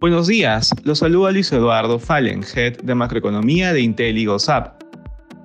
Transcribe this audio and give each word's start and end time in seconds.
Buenos 0.00 0.28
días, 0.28 0.72
los 0.84 1.00
saluda 1.00 1.32
Luis 1.32 1.50
Eduardo 1.50 1.98
Fallen, 1.98 2.44
Head 2.54 2.82
de 2.84 2.94
Macroeconomía 2.94 3.72
de 3.72 3.80
Intel 3.80 4.16
y. 4.16 4.28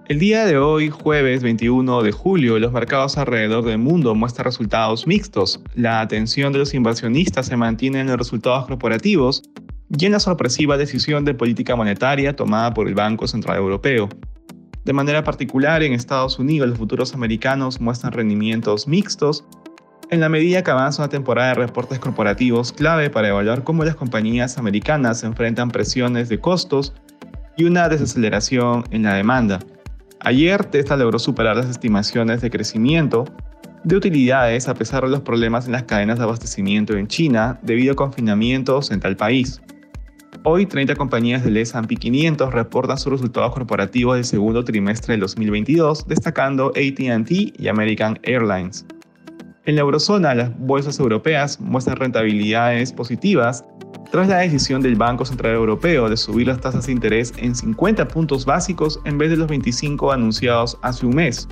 El 0.09 0.20
día 0.20 0.45
de 0.45 0.59
hoy, 0.59 0.91
jueves 0.91 1.41
21 1.41 2.04
de 2.04 2.11
julio, 2.11 2.59
los 2.59 2.71
mercados 2.71 3.18
alrededor 3.18 3.66
del 3.66 3.79
mundo 3.79 4.13
muestran 4.13 4.45
resultados 4.45 5.07
mixtos. 5.07 5.59
La 5.73 6.02
atención 6.02 6.54
de 6.54 6.59
los 6.59 6.75
inversionistas 6.75 7.47
se 7.47 7.57
mantiene 7.57 8.02
en 8.02 8.07
los 8.07 8.18
resultados 8.18 8.68
corporativos 8.68 9.41
y 9.89 10.05
en 10.05 10.11
la 10.11 10.20
sorpresiva 10.20 10.77
decisión 10.77 11.25
de 11.25 11.33
política 11.33 11.75
monetaria 11.75 12.35
tomada 12.35 12.75
por 12.75 12.88
el 12.88 12.93
Banco 12.93 13.27
Central 13.27 13.57
Europeo. 13.57 14.07
De 14.85 14.93
manera 14.93 15.23
particular, 15.23 15.81
en 15.81 15.93
Estados 15.93 16.38
Unidos 16.38 16.70
los 16.70 16.77
futuros 16.77 17.15
americanos 17.15 17.81
muestran 17.81 18.13
rendimientos 18.13 18.88
mixtos 18.88 19.45
en 20.14 20.20
la 20.20 20.30
medida 20.30 20.64
que 20.64 20.70
avanza 20.70 21.02
una 21.02 21.09
temporada 21.09 21.50
de 21.50 21.55
reportes 21.55 21.97
corporativos 21.97 22.71
clave 22.71 23.10
para 23.10 23.29
evaluar 23.29 23.64
cómo 23.64 23.83
las 23.83 23.96
compañías 23.96 24.60
americanas 24.60 25.24
enfrentan 25.24 25.71
presiones 25.71 26.29
de 26.29 26.39
costos 26.39 26.93
y 27.57 27.64
una 27.64 27.89
desaceleración 27.89 28.84
en 28.92 29.04
la 29.04 29.15
demanda. 29.15 29.60
Ayer 30.20 30.64
Tesla 30.65 30.97
logró 30.97 31.18
superar 31.18 31.57
las 31.57 31.68
estimaciones 31.68 32.42
de 32.42 32.52
crecimiento 32.52 33.25
de 33.84 33.95
utilidades 33.95 34.67
a 34.67 34.75
pesar 34.75 35.03
de 35.03 35.09
los 35.09 35.22
problemas 35.22 35.66
en 35.66 35.72
las 35.72 35.84
cadenas 35.84 36.20
de 36.20 36.25
abastecimiento 36.25 36.95
en 36.95 37.08
China 37.08 37.59
debido 37.64 37.94
a 37.94 37.95
confinamientos 37.95 38.92
en 38.92 39.00
tal 39.00 39.17
país. 39.17 39.61
Hoy, 40.44 40.66
30 40.66 40.95
compañías 40.95 41.44
del 41.44 41.58
S&P 41.58 41.95
500 41.95 42.53
reportan 42.53 42.98
sus 42.98 43.14
resultados 43.14 43.53
corporativos 43.53 44.16
del 44.16 44.25
segundo 44.25 44.64
trimestre 44.64 45.14
del 45.14 45.22
2022, 45.22 46.06
destacando 46.08 46.67
AT&T 46.67 47.53
y 47.58 47.67
American 47.67 48.20
Airlines. 48.23 48.86
En 49.66 49.75
la 49.75 49.81
eurozona, 49.81 50.35
las 50.35 50.58
bolsas 50.59 50.99
europeas 50.99 51.59
muestran 51.61 51.95
rentabilidades 51.95 52.91
positivas 52.91 53.63
tras 54.11 54.28
la 54.28 54.39
decisión 54.39 54.81
del 54.81 54.97
Banco 54.97 55.25
Central 55.25 55.53
Europeo 55.53 56.09
de 56.09 56.17
subir 56.17 56.47
las 56.47 56.59
tasas 56.59 56.86
de 56.86 56.92
interés 56.92 57.33
en 57.38 57.55
50 57.55 58.09
puntos 58.09 58.45
básicos 58.45 59.00
en 59.05 59.17
vez 59.17 59.30
de 59.30 59.38
los 59.38 59.47
25 59.47 60.11
anunciados 60.11 60.78
hace 60.81 61.05
un 61.05 61.16
mes. 61.16 61.47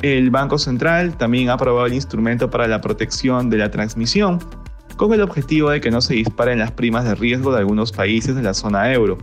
El 0.00 0.30
Banco 0.30 0.56
Central 0.56 1.14
también 1.18 1.50
ha 1.50 1.52
aprobado 1.52 1.86
el 1.86 1.92
instrumento 1.92 2.50
para 2.50 2.66
la 2.66 2.80
protección 2.80 3.50
de 3.50 3.58
la 3.58 3.70
transmisión, 3.70 4.38
con 4.96 5.12
el 5.12 5.20
objetivo 5.20 5.68
de 5.68 5.82
que 5.82 5.90
no 5.90 6.00
se 6.00 6.14
disparen 6.14 6.60
las 6.60 6.72
primas 6.72 7.04
de 7.04 7.14
riesgo 7.14 7.52
de 7.52 7.58
algunos 7.58 7.92
países 7.92 8.34
de 8.34 8.42
la 8.42 8.54
zona 8.54 8.90
euro. 8.90 9.18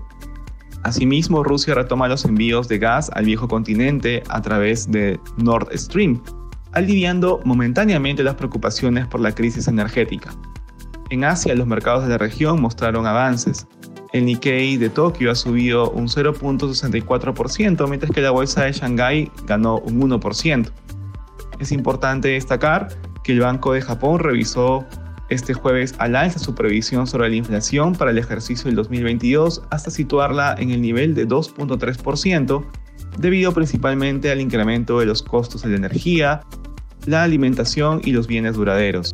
Asimismo, 0.84 1.44
Rusia 1.44 1.74
retoma 1.74 2.08
los 2.08 2.24
envíos 2.24 2.68
de 2.68 2.78
gas 2.78 3.10
al 3.16 3.26
viejo 3.26 3.48
continente 3.48 4.22
a 4.30 4.42
través 4.42 4.90
de 4.90 5.20
Nord 5.38 5.68
Stream, 5.76 6.22
aliviando 6.74 7.40
momentáneamente 7.46 8.24
las 8.24 8.36
preocupaciones 8.36 9.08
por 9.08 9.20
la 9.20 9.34
crisis 9.34 9.68
energética. 9.68 10.32
En 11.10 11.24
Asia, 11.24 11.56
los 11.56 11.68
mercados 11.68 12.04
de 12.04 12.10
la 12.10 12.18
región 12.18 12.62
mostraron 12.62 13.08
avances. 13.08 13.68
El 14.14 14.26
Nikkei 14.26 14.78
de 14.78 14.90
Tokio 14.90 15.32
ha 15.32 15.36
subido 15.36 15.90
un 15.92 16.08
0.64%, 16.08 17.88
mientras 17.88 18.12
que 18.12 18.22
la 18.22 18.32
bolsa 18.32 18.64
de 18.64 18.72
Shanghái 18.72 19.32
ganó 19.46 19.80
un 19.80 20.02
1%. 20.02 20.72
Es 21.60 21.72
importante 21.72 22.30
destacar 22.30 22.90
que 23.24 23.34
el 23.34 23.42
Banco 23.42 23.74
de 23.74 23.82
Japón 23.82 24.20
revisó 24.20 24.86
este 25.30 25.54
jueves 25.54 25.94
al 26.00 26.16
alza 26.16 26.40
su 26.40 26.56
previsión 26.56 27.06
sobre 27.06 27.30
la 27.30 27.36
inflación 27.36 27.94
para 27.94 28.12
el 28.12 28.18
ejercicio 28.18 28.66
del 28.66 28.76
2022 28.76 29.62
hasta 29.70 29.92
situarla 29.92 30.56
en 30.58 30.72
el 30.72 30.82
nivel 30.82 31.14
de 31.14 31.28
2.3%, 31.28 32.66
debido 33.20 33.54
principalmente 33.54 34.32
al 34.32 34.40
incremento 34.40 35.00
de 35.00 35.06
los 35.06 35.22
costos 35.22 35.62
de 35.62 35.70
la 35.70 35.78
energía, 35.78 36.42
la 37.06 37.24
alimentación 37.24 38.02
y 38.04 38.12
los 38.12 38.28
bienes 38.28 38.56
duraderos. 38.56 39.14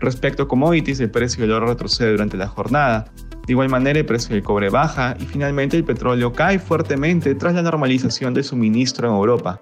Respecto 0.00 0.44
a 0.44 0.48
commodities, 0.48 1.00
el 1.00 1.10
precio 1.10 1.42
del 1.42 1.52
oro 1.52 1.66
retrocede 1.66 2.10
durante 2.10 2.36
la 2.36 2.48
jornada. 2.48 3.12
De 3.46 3.52
igual 3.52 3.68
manera, 3.68 3.98
el 3.98 4.06
precio 4.06 4.34
del 4.34 4.42
cobre 4.42 4.70
baja 4.70 5.16
y 5.20 5.26
finalmente 5.26 5.76
el 5.76 5.84
petróleo 5.84 6.32
cae 6.32 6.58
fuertemente 6.58 7.34
tras 7.34 7.54
la 7.54 7.62
normalización 7.62 8.34
del 8.34 8.44
suministro 8.44 9.08
en 9.08 9.14
Europa. 9.14 9.60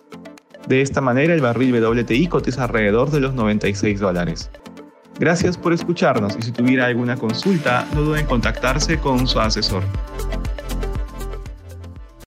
De 0.66 0.80
esta 0.80 1.00
manera, 1.00 1.34
el 1.34 1.40
barril 1.40 1.82
WTI 1.82 2.26
cotiza 2.28 2.64
alrededor 2.64 3.10
de 3.10 3.20
los 3.20 3.34
96 3.34 4.00
dólares. 4.00 4.50
Gracias 5.18 5.58
por 5.58 5.72
escucharnos 5.72 6.36
y 6.38 6.42
si 6.42 6.52
tuviera 6.52 6.86
alguna 6.86 7.16
consulta, 7.16 7.86
no 7.94 8.02
duden 8.02 8.20
en 8.20 8.26
contactarse 8.26 8.98
con 8.98 9.26
su 9.26 9.40
asesor. 9.40 9.82